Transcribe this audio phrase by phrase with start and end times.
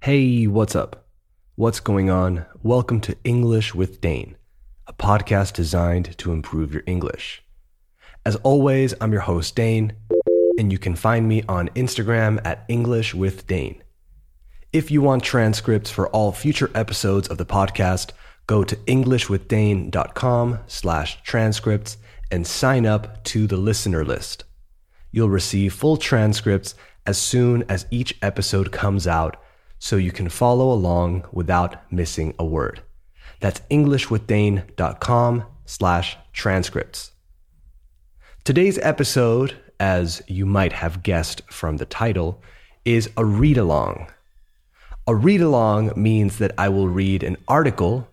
[0.00, 1.08] Hey, what's up?
[1.56, 2.46] What's going on?
[2.62, 4.36] Welcome to English with Dane,
[4.86, 7.42] a podcast designed to improve your English.
[8.24, 9.94] As always, I'm your host, Dane,
[10.56, 13.82] and you can find me on Instagram at English with Dane.
[14.72, 18.12] If you want transcripts for all future episodes of the podcast,
[18.46, 21.96] go to englishwithdane.com slash transcripts
[22.30, 24.44] and sign up to the listener list.
[25.10, 29.42] You'll receive full transcripts as soon as each episode comes out
[29.78, 32.82] so you can follow along without missing a word.
[33.40, 37.12] That's englishwithdane.com slash transcripts.
[38.44, 42.42] Today's episode, as you might have guessed from the title,
[42.84, 44.08] is a read along.
[45.06, 48.08] A read along means that I will read an article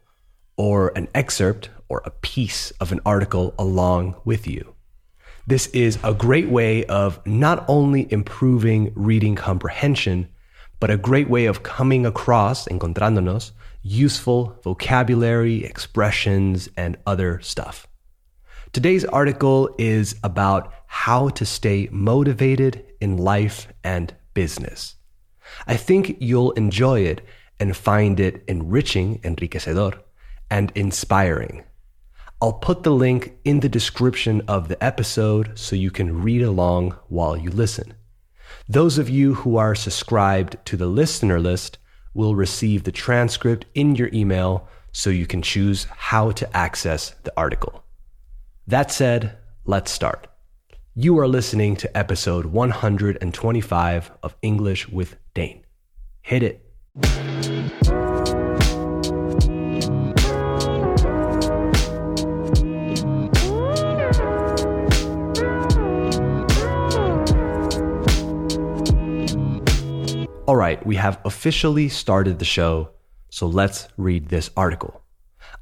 [0.57, 4.75] or an excerpt or a piece of an article along with you.
[5.47, 10.27] This is a great way of not only improving reading comprehension,
[10.85, 17.87] but a great way of coming across, encontrándonos, useful vocabulary, expressions, and other stuff.
[18.71, 24.93] Today's article is about how to stay motivated in life and business.
[25.65, 27.21] I think you'll enjoy it
[27.59, 29.93] and find it enriching, enriquecedor,
[30.51, 31.63] and inspiring.
[32.39, 36.91] I'll put the link in the description of the episode so you can read along
[37.07, 37.95] while you listen.
[38.67, 41.77] Those of you who are subscribed to the listener list
[42.13, 47.33] will receive the transcript in your email so you can choose how to access the
[47.35, 47.83] article.
[48.67, 50.27] That said, let's start.
[50.95, 55.65] You are listening to episode 125 of English with Dane.
[56.21, 58.04] Hit it.
[70.47, 72.91] All right, we have officially started the show,
[73.31, 75.01] so let's read this article.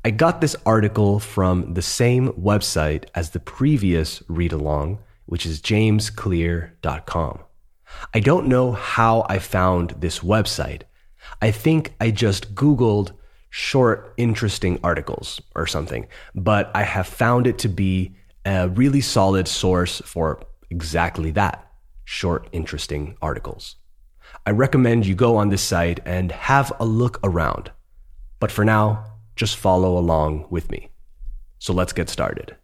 [0.03, 5.61] I got this article from the same website as the previous read along, which is
[5.61, 7.39] jamesclear.com.
[8.13, 10.81] I don't know how I found this website.
[11.41, 13.13] I think I just Googled
[13.51, 19.47] short, interesting articles or something, but I have found it to be a really solid
[19.47, 21.71] source for exactly that
[22.03, 23.77] short, interesting articles.
[24.45, 27.71] I recommend you go on this site and have a look around.
[28.39, 29.05] But for now,
[29.35, 30.89] just follow along with me.
[31.59, 32.55] So let's get started.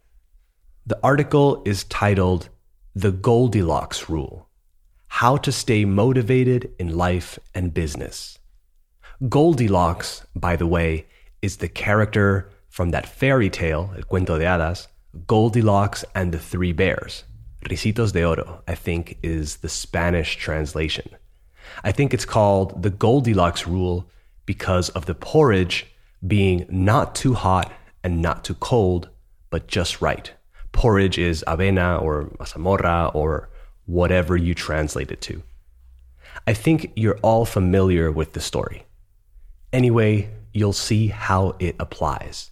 [0.86, 2.48] The article is titled
[2.94, 4.48] The Goldilocks Rule
[5.08, 8.38] How to Stay Motivated in Life and Business.
[9.28, 11.06] Goldilocks, by the way,
[11.42, 14.86] is the character from that fairy tale, El Cuento de Hadas,
[15.26, 17.24] Goldilocks and the Three Bears.
[17.68, 21.10] Ricitos de Oro, I think, is the Spanish translation.
[21.84, 24.08] I think it's called the Goldilocks rule
[24.46, 25.86] because of the porridge
[26.26, 27.72] being not too hot
[28.02, 29.08] and not too cold,
[29.50, 30.32] but just right.
[30.72, 33.50] Porridge is avena or mazamorra or
[33.86, 35.42] whatever you translate it to.
[36.46, 38.86] I think you're all familiar with the story.
[39.72, 42.50] Anyway, you'll see how it applies.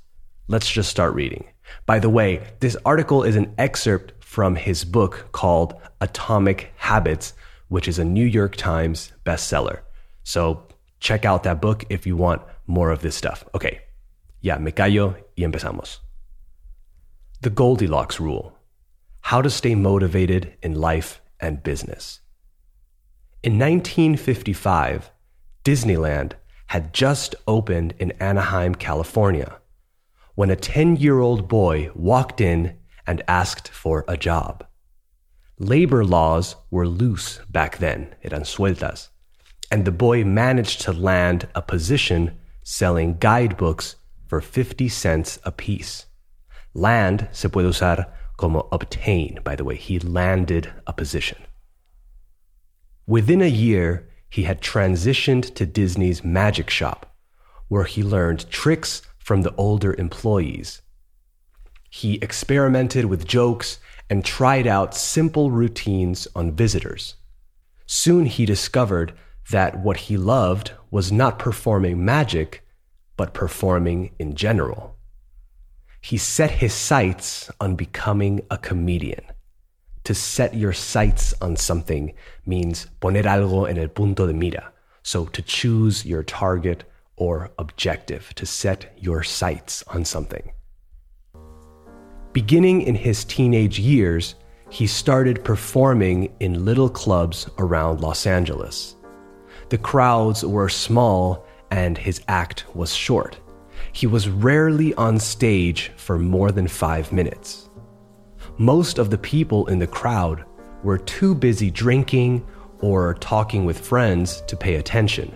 [0.48, 1.44] Let's just start reading.
[1.86, 7.34] By the way, this article is an excerpt from his book called Atomic Habits
[7.68, 9.80] which is a New York Times bestseller.
[10.24, 10.66] So
[11.00, 13.44] check out that book if you want more of this stuff.
[13.54, 13.80] Okay,
[14.40, 15.98] ya me callo y empezamos.
[17.40, 18.52] The Goldilocks Rule
[19.20, 22.20] How to Stay Motivated in Life and Business.
[23.42, 25.10] In 1955,
[25.64, 26.32] Disneyland
[26.68, 29.58] had just opened in Anaheim, California,
[30.34, 32.76] when a 10 year old boy walked in
[33.06, 34.66] and asked for a job.
[35.58, 39.08] Labor laws were loose back then, eran sueltas,
[39.72, 43.96] and the boy managed to land a position selling guidebooks
[44.28, 46.06] for 50 cents apiece.
[46.74, 49.74] Land se puede usar como obtain, by the way.
[49.74, 51.38] He landed a position.
[53.06, 57.16] Within a year, he had transitioned to Disney's magic shop,
[57.66, 60.82] where he learned tricks from the older employees.
[61.90, 63.78] He experimented with jokes
[64.10, 67.14] and tried out simple routines on visitors.
[67.86, 69.12] Soon he discovered
[69.50, 72.62] that what he loved was not performing magic,
[73.16, 74.96] but performing in general.
[76.00, 79.24] He set his sights on becoming a comedian.
[80.04, 82.14] To set your sights on something
[82.46, 84.72] means poner algo en el punto de mira.
[85.02, 86.84] So to choose your target
[87.16, 90.52] or objective, to set your sights on something.
[92.32, 94.34] Beginning in his teenage years,
[94.70, 98.96] he started performing in little clubs around Los Angeles.
[99.70, 103.38] The crowds were small and his act was short.
[103.92, 107.70] He was rarely on stage for more than five minutes.
[108.58, 110.44] Most of the people in the crowd
[110.82, 112.46] were too busy drinking
[112.80, 115.34] or talking with friends to pay attention.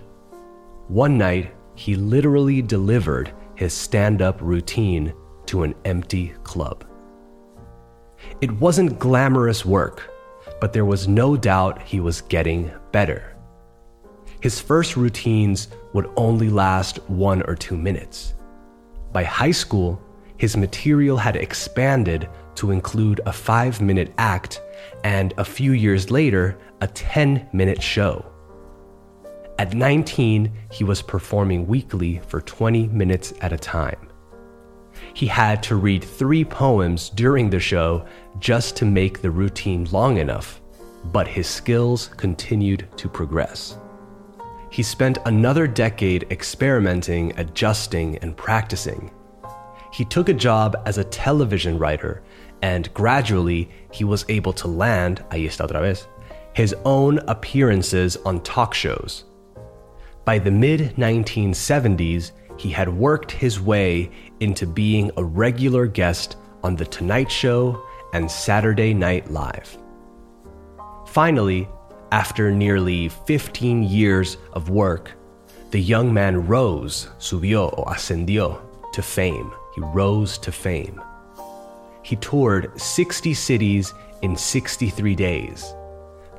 [0.89, 5.15] One night, he literally delivered his stand up routine
[5.53, 6.83] to an empty club.
[8.41, 10.11] It wasn't glamorous work,
[10.63, 13.37] but there was no doubt he was getting better.
[14.41, 18.33] His first routines would only last one or two minutes.
[19.13, 20.01] By high school,
[20.39, 24.63] his material had expanded to include a five minute act
[25.05, 28.25] and a few years later, a 10 minute show.
[29.59, 34.12] At 19, he was performing weekly for 20 minutes at a time.
[35.15, 38.07] He had to read three poems during the show
[38.39, 40.61] just to make the routine long enough,
[41.13, 43.77] but his skills continued to progress.
[44.71, 49.11] He spent another decade experimenting, adjusting, and practicing.
[49.93, 52.23] He took a job as a television writer,
[52.63, 56.07] and gradually he was able to land, ahí está otra vez,
[56.55, 59.25] his own appearances on talk shows.
[60.25, 64.11] By the mid 1970s, he had worked his way
[64.41, 67.83] into being a regular guest on The Tonight Show
[68.13, 69.77] and Saturday Night Live.
[71.07, 71.69] Finally,
[72.11, 75.13] after nearly 15 years of work,
[75.71, 78.61] the young man rose, subió o ascendió,
[78.93, 79.53] to fame.
[79.75, 81.01] He rose to fame.
[82.03, 85.75] He toured 60 cities in 63 days,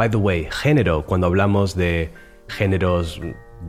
[0.00, 2.08] By the way, género, cuando hablamos de
[2.48, 3.18] géneros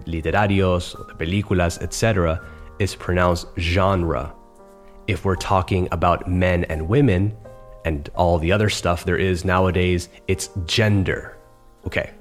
[0.06, 2.40] literarios, de películas, etc.,
[2.80, 4.34] is pronounced genre.
[5.08, 7.36] If we're talking about men and women
[7.84, 11.36] and all the other stuff there is nowadays, it's gender.
[11.86, 12.12] Okay,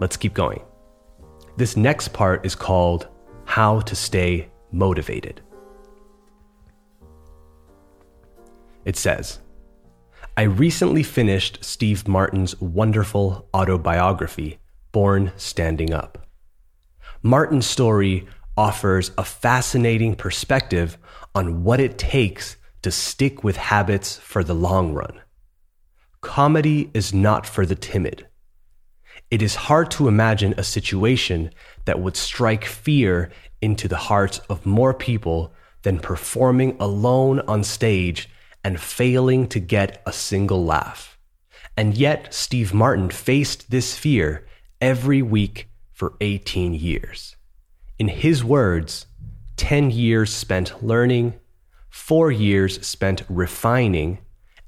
[0.00, 0.62] let's keep going.
[1.58, 3.08] This next part is called
[3.44, 5.42] How to Stay Motivated.
[8.86, 9.40] It says,
[10.34, 14.58] I recently finished Steve Martin's wonderful autobiography,
[14.90, 16.26] Born Standing Up.
[17.22, 18.26] Martin's story
[18.56, 20.96] offers a fascinating perspective
[21.34, 25.20] on what it takes to stick with habits for the long run.
[26.22, 28.26] Comedy is not for the timid.
[29.30, 31.50] It is hard to imagine a situation
[31.84, 33.30] that would strike fear
[33.60, 35.52] into the hearts of more people
[35.82, 38.30] than performing alone on stage
[38.64, 41.18] and failing to get a single laugh.
[41.76, 44.46] And yet, Steve Martin faced this fear
[44.80, 47.36] every week for 18 years.
[47.98, 49.06] In his words,
[49.56, 51.34] 10 years spent learning,
[51.88, 54.18] four years spent refining,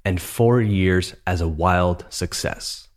[0.05, 2.89] and four years as a wild success.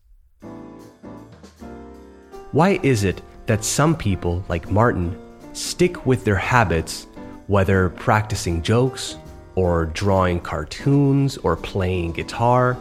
[2.51, 5.17] Why is it that some people, like Martin,
[5.53, 7.07] stick with their habits,
[7.47, 9.17] whether practicing jokes
[9.57, 12.75] or drawing cartoons or playing guitar,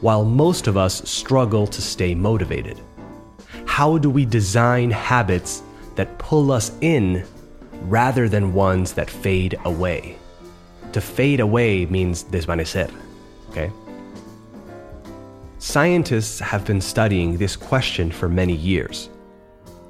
[0.00, 2.80] while most of us struggle to stay motivated?
[3.66, 5.64] How do we design habits
[5.96, 7.26] that pull us in
[7.82, 10.16] rather than ones that fade away?
[10.92, 12.92] To fade away means desvanecer,
[13.50, 13.72] okay?
[15.58, 19.08] Scientists have been studying this question for many years.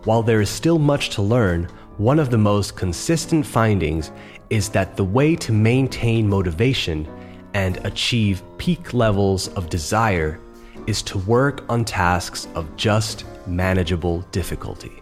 [0.04, 4.10] While there is still much to learn, one of the most consistent findings
[4.50, 7.06] is that the way to maintain motivation
[7.54, 10.40] and achieve peak levels of desire
[10.88, 15.00] is to work on tasks of just manageable difficulty.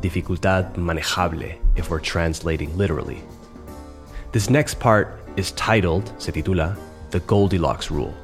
[0.00, 3.22] Dificultad manejable, if we're translating literally.
[4.32, 6.76] This next part is titled, se titula,
[7.10, 8.14] The Goldilocks Rule.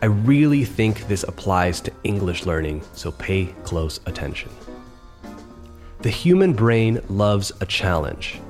[0.00, 4.50] I really think this applies to English learning, so pay close attention.
[6.02, 8.40] The human brain loves a challenge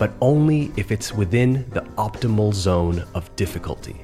[0.00, 4.02] but only if it's within the optimal zone of difficulty.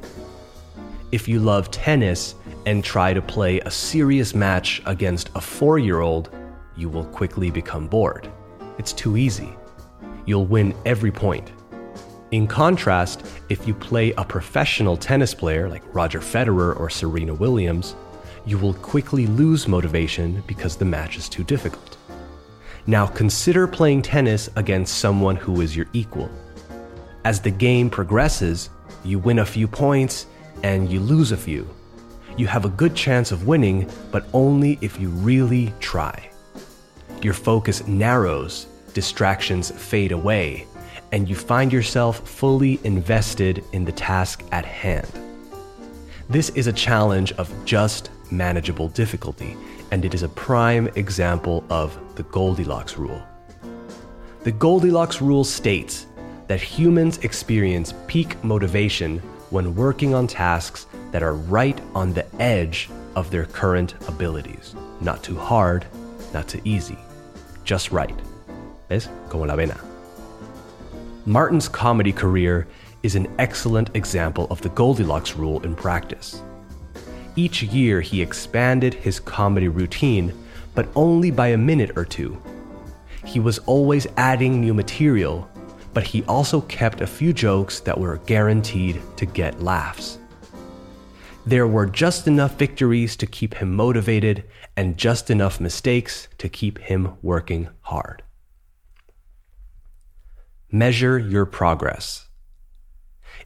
[1.11, 2.35] If you love tennis
[2.67, 6.29] and try to play a serious match against a four year old,
[6.77, 8.31] you will quickly become bored.
[8.77, 9.49] It's too easy.
[10.27, 11.51] You'll win every point.
[12.31, 17.97] In contrast, if you play a professional tennis player like Roger Federer or Serena Williams,
[18.45, 21.96] you will quickly lose motivation because the match is too difficult.
[22.89, 26.31] Now consider playing tennis against someone who is your equal.
[27.25, 28.71] As the game progresses,
[29.05, 30.27] you win a few points
[30.63, 31.69] and you lose a few.
[32.37, 36.31] You have a good chance of winning, but only if you really try.
[37.23, 40.67] Your focus narrows, distractions fade away,
[41.11, 45.11] and you find yourself fully invested in the task at hand.
[46.29, 49.57] This is a challenge of just manageable difficulty,
[49.91, 53.23] and it is a prime example of the Goldilocks rule.
[54.45, 56.07] The Goldilocks rule states
[56.47, 59.19] that humans experience peak motivation
[59.51, 64.75] when working on tasks that are right on the edge of their current abilities.
[65.01, 65.87] Not too hard,
[66.33, 66.99] not too easy.
[67.65, 68.15] Just right.
[68.89, 69.09] ¿Ves?
[69.29, 69.81] Como la vena.
[71.25, 72.69] Martin's comedy career
[73.03, 76.43] is an excellent example of the Goldilocks rule in practice.
[77.37, 80.33] Each year, he expanded his comedy routine,
[80.75, 82.41] but only by a minute or two.
[83.27, 85.49] He was always adding new material,
[85.93, 90.19] but he also kept a few jokes that were guaranteed to get laughs.
[91.45, 94.45] There were just enough victories to keep him motivated
[94.77, 98.23] and just enough mistakes to keep him working hard.
[100.73, 102.26] Measure your progress.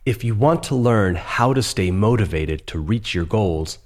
[0.07, 3.79] If you want to learn how to stay motivated to reach your goals,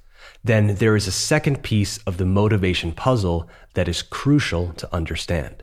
[0.43, 5.63] then there is a second piece of the motivation puzzle that is crucial to understand.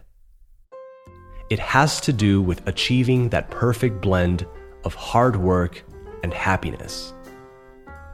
[1.49, 4.45] It has to do with achieving that perfect blend
[4.83, 5.83] of hard work
[6.23, 7.13] and happiness.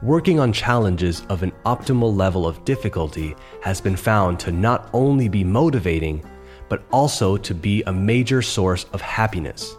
[0.02, 5.28] Working on challenges of an optimal level of difficulty has been found to not only
[5.28, 6.22] be motivating,
[6.68, 9.74] but also to be a major source of happiness.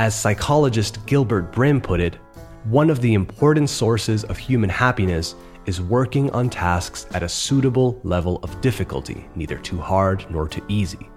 [0.00, 2.14] As psychologist Gilbert Brim put it,
[2.64, 5.34] one of the important sources of human happiness
[5.66, 10.64] is working on tasks at a suitable level of difficulty, neither too hard nor too
[10.68, 11.10] easy.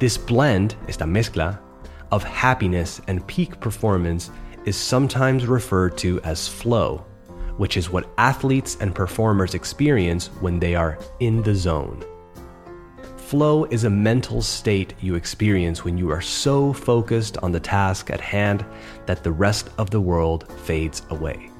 [0.00, 1.60] This blend, esta mezcla,
[2.10, 4.32] of happiness and peak performance
[4.64, 7.06] is sometimes referred to as flow,
[7.58, 12.04] which is what athletes and performers experience when they are in the zone.
[13.32, 18.10] Flow is a mental state you experience when you are so focused on the task
[18.10, 18.62] at hand
[19.06, 21.50] that the rest of the world fades away.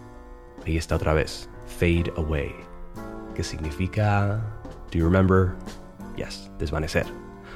[0.66, 1.48] Ahí está otra vez.
[1.64, 2.54] Fade away.
[3.32, 4.38] ¿Qué significa?
[4.90, 5.56] Do you remember?
[6.14, 7.06] Yes, desvanecer.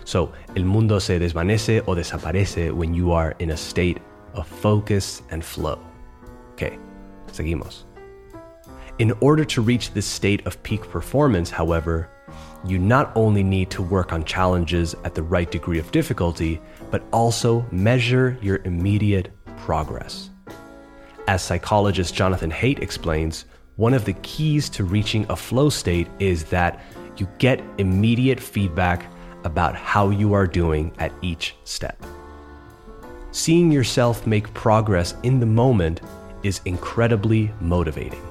[0.06, 4.00] So, el mundo se desvanece o desaparece when you are in a state
[4.32, 5.78] of focus and flow.
[6.54, 6.78] Okay,
[7.32, 7.84] seguimos.
[8.98, 12.08] In order to reach this state of peak performance, however,
[12.64, 16.60] you not only need to work on challenges at the right degree of difficulty,
[16.90, 20.30] but also measure your immediate progress.
[21.28, 23.46] As psychologist Jonathan Haidt explains,
[23.76, 26.80] one of the keys to reaching a flow state is that
[27.16, 29.10] you get immediate feedback
[29.44, 32.02] about how you are doing at each step.
[33.32, 36.00] Seeing yourself make progress in the moment
[36.42, 38.22] is incredibly motivating.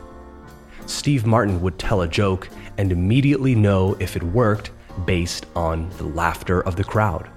[0.85, 4.71] Steve Martin would tell a joke and immediately know if it worked
[5.05, 7.29] based on the laughter of the crowd.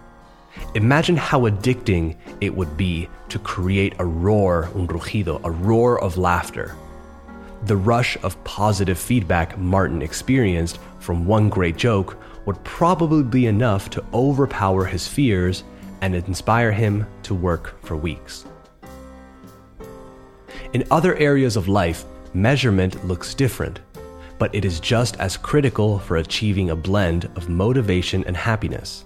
[0.74, 6.18] Imagine how addicting it would be to create a roar, un rugido, a roar of
[6.18, 6.76] laughter.
[7.64, 13.90] The rush of positive feedback Martin experienced from one great joke would probably be enough
[13.90, 15.64] to overpower his fears
[16.00, 18.44] and inspire him to work for weeks.
[20.72, 23.80] In other areas of life, measurement looks different,
[24.38, 29.04] but it is just as critical for achieving a blend of motivation and happiness.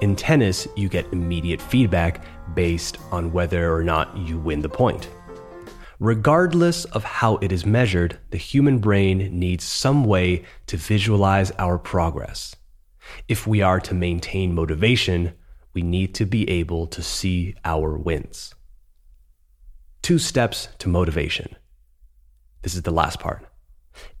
[0.00, 5.08] In tennis, you get immediate feedback based on whether or not you win the point.
[6.00, 11.78] Regardless of how it is measured, the human brain needs some way to visualize our
[11.78, 12.56] progress.
[13.28, 15.34] If we are to maintain motivation,
[15.72, 18.54] we need to be able to see our wins.
[20.02, 21.56] Two steps to motivation.
[22.64, 23.46] This is the last part.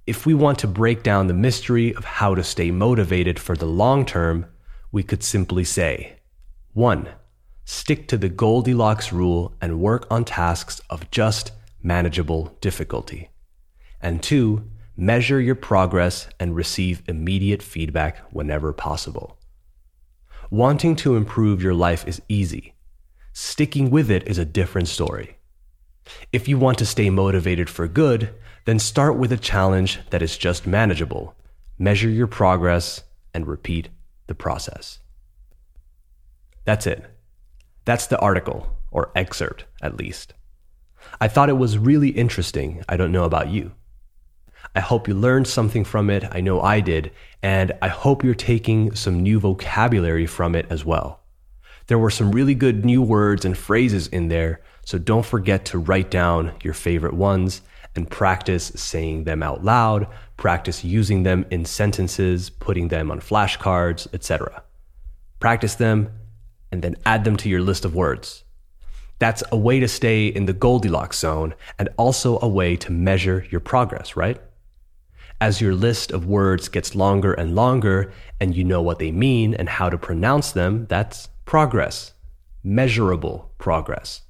[0.06, 3.64] If we want to break down the mystery of how to stay motivated for the
[3.64, 4.44] long term,
[4.92, 6.18] we could simply say
[6.74, 7.08] 1.
[7.64, 13.30] Stick to the Goldilocks rule and work on tasks of just manageable difficulty.
[14.02, 14.62] And 2.
[14.94, 19.38] Measure your progress and receive immediate feedback whenever possible.
[20.50, 22.74] Wanting to improve your life is easy.
[23.32, 25.38] Sticking with it is a different story.
[26.32, 28.34] If you want to stay motivated for good,
[28.64, 31.34] then start with a challenge that is just manageable.
[31.78, 33.88] Measure your progress and repeat
[34.26, 35.00] the process.
[36.64, 37.04] That's it.
[37.84, 40.32] That's the article, or excerpt at least.
[41.20, 42.82] I thought it was really interesting.
[42.88, 43.72] I don't know about you.
[44.74, 46.24] I hope you learned something from it.
[46.32, 47.12] I know I did.
[47.42, 51.20] And I hope you're taking some new vocabulary from it as well.
[51.86, 55.78] There were some really good new words and phrases in there, so don't forget to
[55.78, 57.62] write down your favorite ones
[57.96, 64.06] and practice saying them out loud, practice using them in sentences, putting them on flashcards,
[64.12, 64.62] etc.
[65.40, 66.10] Practice them
[66.72, 68.44] and then add them to your list of words.
[69.18, 73.46] That's a way to stay in the Goldilocks zone and also a way to measure
[73.50, 74.40] your progress, right?
[75.40, 79.54] As your list of words gets longer and longer and you know what they mean
[79.54, 82.12] and how to pronounce them, that's progress,
[82.62, 84.22] measurable progress.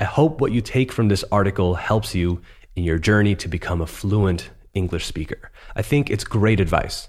[0.00, 2.42] I hope what you take from this article helps you
[2.76, 5.50] in your journey to become a fluent English speaker.
[5.76, 7.08] I think it's great advice.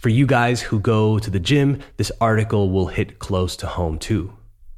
[0.00, 3.98] For you guys who go to the gym, this article will hit close to home
[3.98, 4.36] too.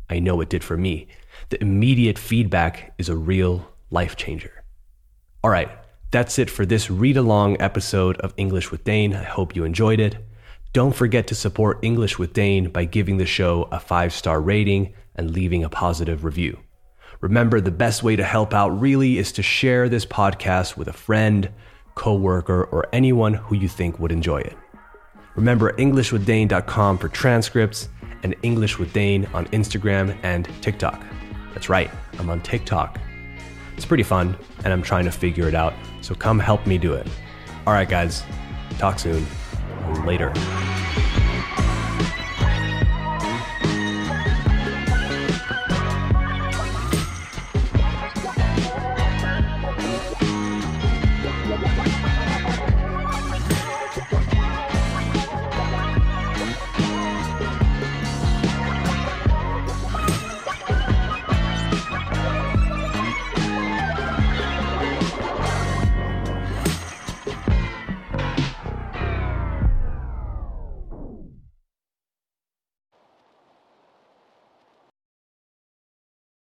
[0.08, 1.08] I know it did for me.
[1.48, 4.64] The immediate feedback is a real life changer.
[5.42, 5.68] All right,
[6.10, 9.14] that's it for this read along episode of English with Dane.
[9.14, 10.16] I hope you enjoyed it.
[10.72, 14.94] Don't forget to support English with Dane by giving the show a five star rating
[15.14, 16.58] and leaving a positive review.
[17.20, 20.92] Remember, the best way to help out really is to share this podcast with a
[20.92, 21.50] friend,
[21.94, 24.56] coworker, or anyone who you think would enjoy it.
[25.34, 27.88] Remember EnglishWithDane.com for transcripts
[28.22, 31.02] and English with Dane on Instagram and TikTok.
[31.52, 32.98] That's right, I'm on TikTok.
[33.76, 36.94] It's pretty fun, and I'm trying to figure it out, so come help me do
[36.94, 37.06] it.
[37.66, 38.22] All right, guys,
[38.78, 39.26] talk soon.
[40.04, 40.32] Later.